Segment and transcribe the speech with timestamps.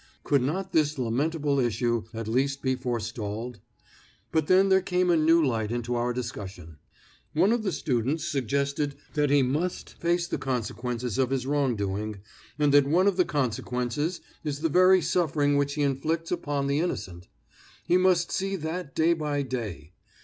[0.23, 3.59] Could not this lamentable issue at least be forestalled?
[4.31, 6.79] But then there came a new light into our discussion.
[7.33, 12.15] One of the students suggested that he must face the consequences of his wrongdoing,
[12.57, 16.79] and that one of the consequences is the very suffering which he inflicts upon the
[16.79, 17.27] innocent.
[17.85, 19.93] He must see that day by day.